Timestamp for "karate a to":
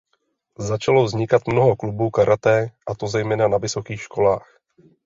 2.09-3.07